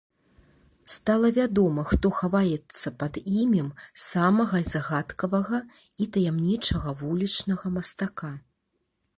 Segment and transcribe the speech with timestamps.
[0.93, 3.67] Стала вядома, хто хаваецца пад імем
[4.07, 5.59] самага загадкавага
[6.05, 8.29] і таямнічага вулічнага мастака.